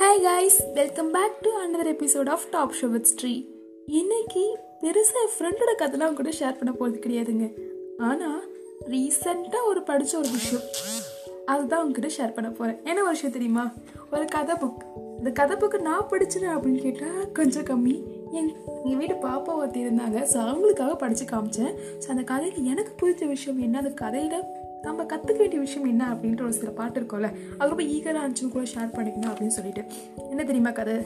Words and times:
Hi 0.00 0.22
guys 0.22 0.64
welcome 0.74 1.10
back 1.10 1.40
to 1.40 1.50
another 1.62 1.88
episode 1.88 2.28
of 2.28 2.44
top 2.50 2.74
show 2.82 2.90
with 2.90 3.04
Sri 3.04 3.46
இன்னைக்கு 3.86 4.58
பெருசாக 4.80 5.20
என் 5.22 5.34
ஃப்ரெண்டோட 5.34 5.72
கதைலாம் 5.78 6.14
கூட 6.14 6.28
ஷேர் 6.28 6.56
பண்ண 6.58 6.72
போகிறது 6.72 6.98
கிடையாதுங்க. 7.04 7.46
ஆனால் 7.98 8.40
ரீசெண்டாக 8.88 9.64
ஒரு 9.64 9.82
படித்த 9.82 10.18
ஒரு 10.18 10.28
விஷயம். 10.30 10.62
அதுதான் 11.44 11.84
உங்ககிட்ட 11.84 12.10
ஷேர் 12.16 12.34
பண்ண 12.34 12.50
போகிறேன் 12.50 12.80
என்ன 12.84 13.02
ஒரு 13.02 13.10
விஷயம் 13.10 13.32
தெரியுமா? 13.32 13.72
ஒரு 14.10 14.24
கதை 14.24 14.54
புக் 14.54 14.80
இந்த 15.18 15.30
கதை 15.30 15.56
புக்கு 15.56 15.80
நான் 15.80 16.08
படிச்சேன் 16.10 16.48
அப்படின்னு 16.54 16.80
கேட்டால் 16.80 17.32
கொஞ்சம் 17.32 17.64
கம்மி. 17.64 18.02
என் 18.32 18.56
எங்கள் 18.84 18.96
வீட்டு 18.96 19.28
பாப்பா 19.28 19.54
ஒருத்தி 19.54 19.84
இருந்தாங்க. 19.84 20.18
ஸோ 20.32 20.38
அவங்களுக்காக 20.50 20.96
படித்து 20.96 21.24
காமிச்சேன். 21.24 21.74
ஸோ 21.98 22.08
அந்த 22.08 22.22
கதையில் 22.22 22.64
எனக்கு 22.64 22.94
பிடிச்ச 23.00 23.26
விஷயம் 23.26 23.60
என்ன 23.60 23.78
அந்த 23.78 23.90
கதையில் 23.90 24.42
நம்ம 24.82 25.02
கற்றுக்க 25.02 25.38
வேண்டிய 25.38 25.60
விஷயம் 25.60 25.88
என்ன 25.88 26.04
அப்படின்ற 26.14 26.42
ஒரு 26.42 26.52
சில 26.52 26.70
பாட்டு 26.70 27.00
இருக்கும்ல 27.00 27.28
அது 27.58 27.68
ரொம்ப 27.68 27.82
ஈகராக 27.82 28.22
இருந்துச்சுன்னு 28.24 28.54
கூட 28.56 28.64
ஷேர் 28.74 28.96
பண்ணிக்கணும் 28.96 29.32
அப்படின்னு 29.32 29.56
சொல்லிட்டு. 29.58 29.84
என்ன 30.30 30.44
தெரியுமா 30.44 30.70
கதை? 30.70 30.96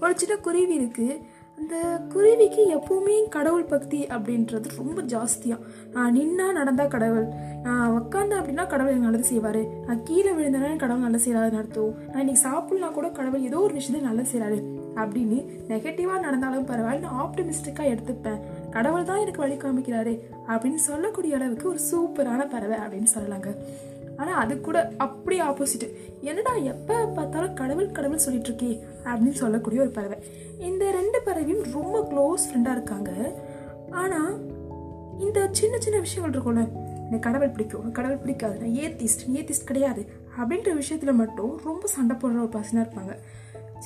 ஒரு 0.00 0.18
சின்ன 0.18 0.36
குருவி 0.36 0.78
இருக்குது 0.78 1.20
அந்த 1.58 1.76
குருவிக்கு 2.08 2.62
எப்பவுமே 2.76 3.28
கடவுள் 3.28 3.64
பக்தி 3.64 4.06
அப்படின்றது 4.06 4.64
ரொம்ப 4.76 5.02
ஜாஸ்தியாக 5.02 5.58
நான் 5.92 6.16
நின்னா 6.16 6.52
நடந்தால் 6.52 6.88
கடவுள். 6.88 7.26
நான் 7.62 7.92
உக்காந்தேன் 7.92 8.40
அப்படின்னா 8.40 8.64
கடவுள் 8.66 8.92
எனக்கு 8.92 9.08
நல்லது 9.08 9.24
செய்வார். 9.24 9.62
நான் 9.86 10.02
கீழே 10.02 10.30
விழுந்தேன்னா 10.30 10.76
கடவுள் 10.76 11.02
நல்லது 11.02 11.24
செய்யறாரு 11.26 11.50
நடத்தும் 11.50 11.94
நான் 12.12 12.18
இன்னைக்கு 12.18 12.42
சாப்பிட்லாம் 12.48 12.92
கூட 12.92 13.08
கடவுள் 13.10 13.40
ஏதோ 13.40 13.58
ஒரு 13.58 13.72
விஷயத்தை 13.72 14.10
நல்லது 14.10 14.30
செய்கிறாரு 14.32 14.58
அப்படின்னு 14.94 15.38
நெகட்டிவாக 15.68 16.20
நடந்தாலும் 16.20 16.66
பரவாயில்ல. 16.66 17.00
நான் 17.00 17.20
ஆப்டமிஸ்டிக்காக 17.24 17.88
எடுத்துப்பேன். 17.94 18.40
கடவுள் 18.76 19.10
தான் 19.10 19.20
எனக்கு 19.24 19.42
வழி 19.44 19.56
காமிக்கிறாரே 19.56 20.14
அப்படின்னு 20.52 20.80
சொல்லக்கூடிய 20.88 21.36
அளவுக்கு 21.36 21.66
ஒரு 21.72 21.80
சூப்பரான 21.90 22.40
பறவை 22.54 22.78
அப்படின்னு 22.84 23.10
சொல்லலாங்க. 23.16 23.50
ஆனால் 24.20 24.40
அது 24.42 24.54
கூட 24.66 24.78
அப்படி 25.04 25.36
ஆப்போசிட் 25.46 25.86
என்னடா 26.30 26.52
எப்போ 26.72 26.94
பார்த்தாலும் 27.16 27.56
கடவுள் 27.60 27.94
கடவுள் 27.96 28.22
சொல்லிட்டு 28.24 28.50
இருக்கே 28.50 28.70
அப்படின்னு 29.08 29.40
சொல்லக்கூடிய 29.42 29.80
ஒரு 29.84 29.92
பறவை. 29.98 30.18
இந்த 30.68 30.84
ரெண்டு 30.98 31.18
பறவையும் 31.26 31.62
ரொம்ப 31.76 31.96
க்ளோஸ் 32.10 32.46
ஃப்ரெண்டாக 32.46 32.76
இருக்காங்க. 32.78 33.10
ஆனால் 34.02 34.34
இந்த 35.26 35.38
சின்ன 35.58 35.74
சின்ன 35.84 35.98
விஷயங்கள் 36.06 36.34
இருக்கும்ல. 36.34 36.64
எனக்கு 37.06 37.24
கடவுள் 37.26 37.54
பிடிக்கும் 37.56 37.90
கடவுள் 37.98 38.22
பிடிக்காது 38.22 38.56
நான் 38.62 38.76
ஏத்திஸ்ட் 38.84 39.24
ஏத்திஸ்ட் 39.38 39.68
கிடையாது 39.70 40.04
அப்படின்ற 40.38 40.70
விஷயத்தில் 40.82 41.18
மட்டும் 41.22 41.52
ரொம்ப 41.68 41.86
சண்டை 41.96 42.16
போடுற 42.16 42.40
ஒரு 42.46 42.52
பர்சனாக 42.56 42.84
இருப்பாங்க. 42.84 43.14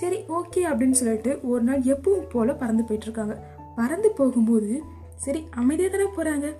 சரி 0.00 0.18
ஓகே 0.38 0.60
அப்படின்னு 0.70 0.98
சொல்லிட்டு 1.00 1.32
ஒரு 1.52 1.62
நாள் 1.68 1.88
எப்பவும் 1.94 2.28
போல் 2.34 2.58
பறந்து 2.62 2.84
போயிட்டுருக்காங்க 2.88 3.36
பறந்து 3.76 4.10
போகும்போது 4.10 4.82
சரி 5.16 5.46
அமைதியாக 5.50 5.96
தானே 5.96 6.08
போகிறாங்க 6.16 6.56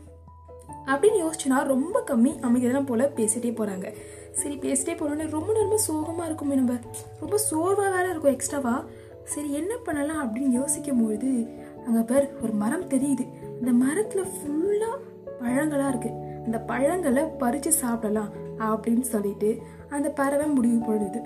அப்படின்னு 0.87 1.19
யோசிச்சுனா 1.25 1.63
ரொம்ப 1.63 2.03
கம்மி 2.07 2.41
அமைதியாக 2.41 2.83
போல் 2.83 3.13
பேசிகிட்டே 3.17 3.51
போகிறாங்க 3.59 3.95
சரி 4.33 4.57
பேசிட்டே 4.57 4.95
போகிறோன்னே 4.97 5.31
ரொம்ப 5.31 5.53
நேரமாக 5.53 5.77
சோகமாக 5.77 6.25
இருக்குமே 6.25 6.55
நம்ம. 6.55 6.75
ரொம்ப 7.21 7.37
சோர்வாக 7.37 7.91
வேறு 7.97 8.11
இருக்கும் 8.11 8.33
எக்ஸ்ட்ராவா 8.33 8.85
சரி 9.25 9.53
என்ன 9.53 9.77
பண்ணலாம் 9.77 10.21
அப்படின்னு 10.27 10.49
யோசிக்கும் 10.49 11.05
பொழுது 11.05 11.57
அங்கே 11.87 12.01
பேர் 12.01 12.31
ஒரு 12.43 12.53
மரம் 12.53 12.89
தெரியுது. 12.89 13.25
அந்த 13.59 13.73
மரத்தில் 13.73 14.33
ஃபுல்லாக 14.35 14.97
பழங்களாக 15.41 15.97
இருக்குது 15.97 16.45
அந்த 16.45 16.59
பழங்களை 16.59 17.25
பறித்து 17.25 17.73
சாப்பிடலாம் 17.73 18.31
அப்படின்னு 18.59 19.01
சொல்லிட்டு 19.01 19.63
அந்த 19.89 20.09
பறவை 20.09 20.47
முடிவு 20.47 20.93
போடுது. 20.93 21.21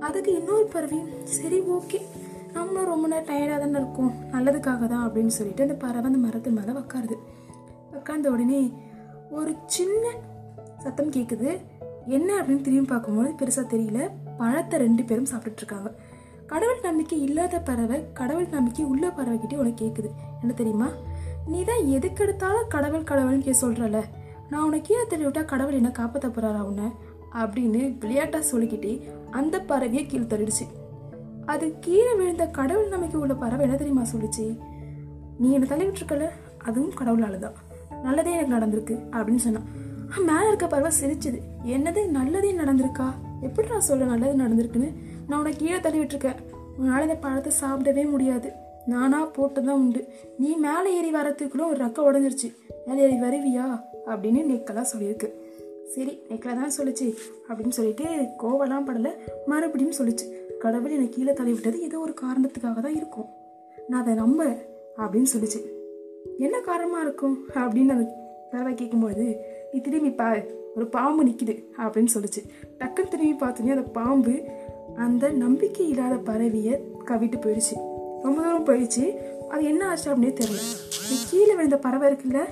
அதுக்கு 0.00 0.32
இன்னொரு 0.34 0.68
பறவையும் 0.72 1.24
சரி 1.24 1.60
ஓகே 1.60 2.00
நம்மளும் 2.54 2.90
ரொம்ப 2.92 3.06
நேரம் 3.06 3.28
டயர்டாக 3.30 3.58
தானே 3.58 3.76
இருக்கும். 3.80 4.12
நல்லதுக்காக 4.32 4.86
தான் 4.92 5.04
அப்படின்னு 5.06 5.32
சொல்லிட்டு 5.38 5.62
அந்த 5.62 5.74
பறவை 5.74 6.04
அந்த 6.04 6.20
மரத்து 6.24 6.50
மேலே 6.50 6.72
உக்காருது. 6.80 7.16
உட்காந்த 7.98 8.26
உடனே 8.26 8.60
ஒரு 9.30 9.52
சின்ன 9.66 10.04
சத்தம் 10.82 11.10
கேட்குது 11.10 11.50
என்ன 12.16 12.28
அப்படின்னு 12.40 12.66
திரும்பி 12.66 12.88
பார்க்கும்போது 12.88 13.30
பெருசாக 13.40 13.66
தெரியல. 13.74 14.00
பழத்தை 14.38 14.78
ரெண்டு 14.78 15.02
பேரும் 15.02 15.30
சாப்பிட்டுட்டு 15.32 15.62
இருக்காங்க. 15.62 15.90
கடவுள் 16.46 16.80
நம்பிக்கை 16.82 17.22
இல்லாத 17.22 17.60
பறவை 17.60 17.98
கடவுள் 18.12 18.48
நம்பிக்கை 18.50 18.84
உள்ள 18.84 19.04
பறவைக்கிட்டே 19.08 19.56
உனக்கு 19.56 19.78
கேட்குது 19.84 20.10
என்ன 20.40 20.52
தெரியுமா? 20.54 20.88
நீ 21.46 21.64
தான் 21.64 21.86
எதுக்கெடுத்தாலும் 21.96 22.68
கடவுள் 22.68 23.08
கடவுள்னு 23.10 23.46
கே 23.46 23.54
சொல்கிறல 23.60 24.02
நான் 24.50 24.62
உனக்கு 24.62 24.86
கீழே 24.88 25.04
தள்ளி 25.08 25.26
விட்டா 25.26 25.44
கடவுள் 25.44 25.74
என்ன 25.74 25.90
காப்பாற்ற 25.90 26.28
போகிறாரா 26.28 26.60
உன்னை? 26.60 26.88
அப்படின்னு 27.42 27.98
விளையாட்டாக 27.98 28.44
சொல்லிக்கிட்டே 28.44 28.92
அந்த 29.30 29.64
பறவையை 29.68 30.02
கீழே 30.06 30.24
தள்ளிடுச்சு. 30.24 30.66
அது 31.46 31.74
கீழே 31.80 32.14
விழுந்த 32.14 32.46
கடவுள் 32.46 32.88
நம்பிக்கை 32.88 33.20
உள்ள 33.20 33.34
பறவை 33.34 33.64
என்ன 33.64 33.76
தெரியுமா 33.76 34.02
சொல்லிச்சு? 34.02 34.58
நீ 35.38 35.52
என்னை 35.52 35.68
தள்ளி 35.68 35.84
விட்டுருக்கல 35.84 36.30
அதுவும் 36.58 36.94
கடவுளால் 36.94 37.38
தான் 37.38 37.52
நல்லதே 38.02 38.32
எனக்கு 38.32 38.54
நடந்திருக்கு 38.54 39.16
அப்படின்னு 39.16 39.36
சொன்னான். 39.36 39.66
மேலே 40.18 40.46
இருக்க 40.46 40.66
பறவை 40.66 40.92
சிரிச்சுது. 41.00 41.40
என்னது 41.66 42.08
நல்லதே 42.08 42.52
நடந்திருக்கா? 42.52 43.12
எப்படி 43.40 43.68
நான் 43.68 43.80
சொல்ல 43.80 44.04
நல்லது 44.04 44.44
நடந்திருக்குன்னு? 44.44 44.92
நான் 45.28 45.40
உனக்கு 45.40 45.58
கீழே 45.58 45.80
தள்ளி 45.80 45.98
விட்டுருக்கேன். 45.98 46.36
உன்னால் 46.78 47.02
இந்த 47.02 47.14
பழத்தை 47.14 47.52
சாப்பிடவே 47.60 48.10
முடியாது. 48.10 48.52
நானா 48.86 49.24
போட்டு 49.24 49.64
தான் 49.64 49.76
உண்டு. 49.76 50.08
நீ 50.38 50.54
மேலே 50.54 50.96
ஏறி 50.96 51.12
வரத்துக்குள்ள 51.12 51.68
ஒரு 51.68 51.84
ரக்கம் 51.84 52.10
உடஞ்சிருச்சு. 52.10 52.54
மேலே 52.86 53.02
ஏறி 53.02 53.20
வருவியா? 53.20 53.80
அப்படின்னு 54.06 54.44
நெக்கெல்லாம் 54.52 54.84
சொல்லியிருக்கு. 54.96 55.30
சரி 55.86 56.22
நெக்கில் 56.28 56.54
தான் 56.54 56.72
சொல்லுச்சு? 56.78 57.14
அப்படின்னு 57.48 57.68
சொல்லிட்டு 57.68 58.04
கோவலாம் 58.38 58.86
படலை. 58.86 59.10
மறுபடியும் 59.46 59.96
சொல்லுச்சு 59.98 60.56
கடவுள் 60.58 60.90
என்னை 60.90 61.08
கீழே 61.08 61.32
தள்ளிவிட்டது 61.32 61.78
ஏதோ 61.80 61.98
ஒரு 61.98 62.14
காரணத்துக்காக 62.14 62.80
தான் 62.80 62.94
இருக்கும். 62.94 63.26
நான் 63.88 64.02
அதை 64.02 64.14
நம்புறேன் 64.14 64.58
அப்படின்னு 64.98 65.26
சொல்லிச்சு. 65.36 65.64
என்ன 66.38 66.60
காரணமாக 66.60 67.02
இருக்கும்? 67.02 67.38
அப்படின்னு 67.54 67.88
அந்த 67.88 68.14
பறவை 68.50 68.74
கேட்கும்பொழுது 68.74 69.36
நீ 69.72 69.80
திரும்பி 69.80 70.10
பா 70.10 70.34
ஒரு 70.76 70.86
பாம்பு 70.86 71.24
நிற்கிது 71.24 71.64
அப்படின்னு 71.78 72.06
சொல்லிச்சு. 72.14 72.40
டக்குன்னு 72.78 73.08
திரும்பி 73.08 73.46
பார்த்தோன்னே 73.46 73.70
அந்த 73.70 73.82
பாம்பு 73.82 74.44
அந்த 74.96 75.30
நம்பிக்கை 75.30 75.88
இல்லாத 75.88 76.32
பறவையை 76.32 76.80
கவிட்டு 77.04 77.38
போயிடுச்சு. 77.40 77.74
ரொம்ப 78.22 78.42
தூரம் 78.42 78.66
போயிடுச்சு. 78.66 79.16
அது 79.48 79.64
என்ன 79.64 79.88
ஆச்சு 79.88 80.14
அப்படின்னே 80.14 80.36
தெரியல. 80.40 80.62
நீ 81.10 81.16
கீழே 81.30 81.54
விழுந்த 81.54 81.78
பறவை 81.78 82.12
இருக்குல்ல 82.12 82.44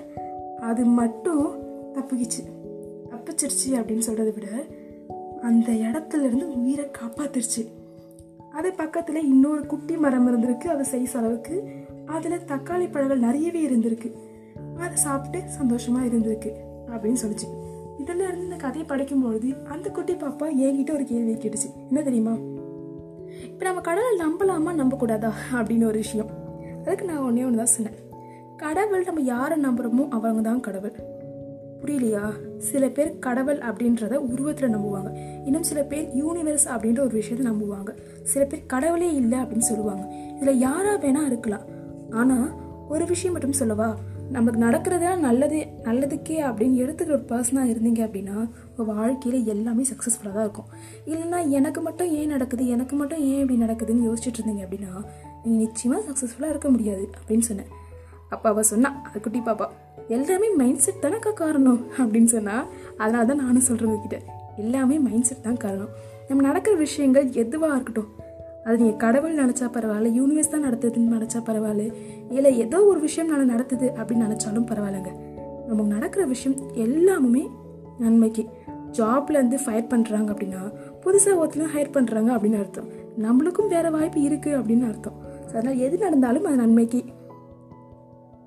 அது 0.60 0.84
மட்டும் 0.84 1.60
தப்புக்கிச்சு 1.94 2.61
தப்பிச்சிருச்சு 3.12 3.72
அப்படின்னு 3.72 4.02
சொல்கிறத 4.06 4.34
விட 4.34 4.46
அந்த 5.42 5.72
இடத்துல 5.72 6.22
இருந்து 6.22 6.62
உயிரை 6.62 6.84
காப்பாத்திருச்சு. 6.84 7.68
அது 8.52 8.72
பக்கத்தில் 8.72 9.26
இன்னொரு 9.26 9.66
குட்டி 9.66 9.96
மரம் 9.96 10.28
இருந்திருக்கு 10.28 10.66
அது 10.66 10.84
சைஸ் 10.90 11.16
அளவுக்கு. 11.16 11.70
அதில் 12.06 12.44
தக்காளி 12.46 12.90
பழங்கள் 12.90 13.18
நிறையவே 13.18 13.66
இருந்திருக்கு. 13.66 14.12
அதை 14.78 14.96
சாப்பிட்டு 14.96 15.48
சந்தோஷமாக 15.48 16.06
இருந்திருக்கு 16.06 16.52
அப்படின்னு 16.86 17.16
சொல்லிச்சு. 17.26 17.70
இதில் 17.98 18.20
இருந்து 18.20 18.42
இந்த 18.42 18.56
கதையை 18.56 18.88
படிக்கும்பொழுது 18.88 19.62
அந்த 19.62 19.90
குட்டி 19.90 20.14
பாப்பா 20.14 20.48
என்கிட்ட 20.60 20.92
ஒரு 20.92 21.04
கேள்வி 21.04 21.32
கேட்டுச்சு. 21.32 21.74
என்ன 21.88 22.02
தெரியுமா? 22.02 22.36
இப்போ 23.42 23.64
நம்ம 23.64 23.80
கடவுள் 23.80 24.16
நம்பலாமா? 24.16 24.82
நம்பக்கூடாதா? 24.82 25.32
அப்படின்னு 25.52 25.84
ஒரு 25.84 25.98
விஷயம். 25.98 26.30
அதுக்கு 26.84 27.04
நான் 27.04 27.18
ஒன்றே 27.18 27.44
ஒன்று 27.44 27.56
தான் 27.56 27.66
சொன்னேன். 27.66 27.98
கடவுள் 28.56 29.04
நம்ம 29.04 29.20
யாரை 29.20 29.60
நம்புகிறோமோ 29.60 30.08
அவங்க 30.08 30.40
தான் 30.40 30.60
கடவுள். 30.60 30.92
புரியலையா? 31.82 32.24
சில 32.58 32.88
பேர் 32.88 33.18
கடவுள் 33.18 33.58
அப்படின்றத 33.58 34.14
உருவத்தில் 34.14 34.74
நம்புவாங்க. 34.76 35.10
இன்னும் 35.44 35.62
சில 35.62 35.82
பேர் 35.82 36.06
யூனிவர்ஸ் 36.16 36.66
அப்படின்ற 36.66 37.00
ஒரு 37.00 37.14
விஷயத்தை 37.14 37.52
நம்புவாங்க. 37.52 37.90
சில 38.22 38.44
பேர் 38.44 38.66
கடவுளே 38.66 39.14
இல்லை 39.14 39.38
அப்படின்னு 39.38 39.68
சொல்லுவாங்க. 39.70 40.14
இதில் 40.40 40.58
யாராக 40.58 41.08
வேணால் 41.08 41.26
இருக்கலாம். 41.26 41.66
ஆனால் 42.10 42.48
ஒரு 42.88 43.06
விஷயம் 43.06 43.32
மட்டும் 43.32 43.52
சொல்லவா? 43.52 43.96
நமக்கு 44.30 44.60
நடக்கிறதா 44.60 45.18
நல்லது 45.18 45.66
நல்லதுக்கே 45.84 46.36
அப்படின்னு 46.48 46.76
எடுத்துக்கிற 46.82 47.10
ஒரு 47.10 47.24
பர்சனாக 47.28 47.70
இருந்தீங்க 47.72 48.02
அப்படின்னா 48.08 48.50
உங்கள் 48.76 48.94
வாழ்க்கையில் 48.94 49.44
எல்லாமே 49.44 49.82
சக்ஸஸ்ஃபுல்லாக 49.82 50.32
தான் 50.32 50.42
இருக்கும். 50.42 50.68
இல்லைன்னா 51.06 51.48
எனக்கு 51.48 51.80
மட்டும் 51.80 52.10
ஏன் 52.10 52.26
நடக்குது 52.26 52.66
எனக்கு 52.68 52.96
மட்டும் 52.96 53.18
ஏன் 53.18 53.40
இப்படி 53.40 53.60
நடக்குதுன்னு 53.62 54.08
யோசிச்சுட்டு 54.08 54.40
இருந்தீங்க 54.40 54.64
அப்படின்னா 54.66 54.92
நீங்கள் 55.44 55.64
நிச்சயமாக 55.66 56.10
சக்ஸஸ்ஃபுல்லாக 56.10 56.48
இருக்க 56.48 56.70
முடியாது 56.70 57.10
அப்படின்னு 57.18 57.38
சொன்னேன். 57.38 57.66
அப்பாவை 58.28 58.50
அவள் 58.50 58.70
சொன்னா 58.70 59.00
அது 59.04 59.20
குட்டி 59.20 59.40
பாப்பா. 59.40 59.68
எல்லாமே 60.08 60.48
மைண்ட் 60.50 60.78
செட் 60.78 61.02
தானக்கா 61.02 61.32
காரணம் 61.32 61.86
அப்படின்னு 61.98 62.24
சொன்னால் 62.24 62.64
அதனால 62.96 63.24
தான் 63.24 63.36
நானும் 63.36 63.60
சொல்கிறேன் 63.60 63.92
உங்ககிட்ட. 63.92 64.24
எல்லாமே 64.56 64.98
மைண்ட் 64.98 65.24
செட் 65.24 65.42
தான் 65.42 65.56
காரணம். 65.56 65.88
நம்ம 66.28 66.42
நடக்கிற 66.42 66.76
விஷயங்கள் 66.76 67.30
எதுவாக 67.32 67.74
இருக்கட்டும். 67.74 68.10
அது 68.64 68.76
நீங்கள் 68.76 68.96
கடவுள் 68.96 69.34
நினச்சா 69.34 69.66
பரவாயில்ல 69.72 70.10
யூனிவர்ஸ் 70.18 70.48
தான் 70.48 70.64
நடத்துதுன்னு 70.64 71.14
நினச்சா 71.16 71.40
பரவாயில்ல 71.46 71.92
இல்லை 72.30 72.58
ஏதோ 72.58 72.84
ஒரு 72.84 73.00
விஷயம் 73.00 73.30
நான் 73.30 73.58
நடத்துது 73.58 73.90
அப்படின்னு 73.96 74.26
நினச்சாலும் 74.28 74.68
பரவாயில்லைங்க. 74.70 75.12
நமக்கு 75.66 75.92
நடக்கிற 75.92 76.24
விஷயம் 76.24 76.58
எல்லாமே 76.74 77.50
நன்மைக்கு. 77.98 78.44
ஜாப்லேருந்து 78.92 79.58
ஃபயர் 79.64 79.90
பண்ணுறாங்க 79.90 80.28
அப்படின்னா 80.34 80.72
புதுசாக 81.04 81.36
ஒருத்தரும் 81.36 81.72
ஹையர் 81.74 81.94
பண்ணுறாங்க 81.94 82.30
அப்படின்னு 82.36 82.58
அர்த்தம். 82.58 82.88
நம்மளுக்கும் 83.22 83.68
வேறு 83.68 83.90
வாய்ப்பு 83.90 84.20
இருக்குது 84.20 84.58
அப்படின்னு 84.58 84.88
அர்த்தம். 84.88 85.14
அதனால் 85.48 85.76
எது 85.76 85.98
நடந்தாலும் 85.98 86.44
அது 86.44 86.56
நன்மைக்கு. 86.56 87.04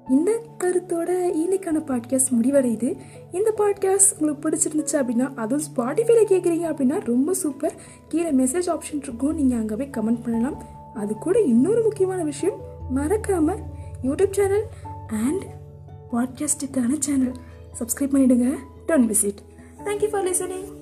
இந்த 0.10 0.44
கருத்தோட 0.64 1.10
இன்னைக்கான 1.34 1.78
பாட்காஸ்ட் 1.88 2.34
முடிவடையுது. 2.42 2.98
இந்த 3.32 3.54
பாட்காஸ்ட் 3.58 4.20
உங்களுக்கு 4.20 4.50
பிடிச்சிருந்துச்சு 4.50 4.96
அப்படின்னா 4.96 5.34
அதுவும் 5.36 5.66
ஸ்பாட்டிஃபைல 5.66 6.22
கேட்குறீங்க 6.30 6.66
அப்படின்னா 6.72 7.06
ரொம்ப 7.06 7.34
சூப்பர் 7.34 7.74
கீழே 8.08 8.32
மெசேஜ் 8.32 8.70
ஆப்ஷன் 8.70 9.02
இருக்கும். 9.02 9.36
நீங்கள் 9.36 9.58
அங்கே 9.58 9.76
போய் 9.76 9.90
கமெண்ட் 9.98 10.24
பண்ணலாம். 10.24 10.64
அது 10.94 11.16
கூட 11.16 11.40
இன்னொரு 11.40 11.82
முக்கியமான 11.82 12.24
விஷயம் 12.24 12.60
மறக்காமல் 12.90 13.60
யூடியூப் 14.04 14.32
சேனல் 14.32 14.66
அண்ட் 15.08 15.44
பாட்காஸ்டுக்கான 16.12 17.00
சேனல் 17.00 17.34
சப்ஸ்கிரைப் 17.80 18.14
பண்ணிவிடுங்க 18.14 18.56
don't 18.88 19.12
visit 19.14 19.42
thank you 19.86 20.10
for 20.10 20.24
listening 20.24 20.75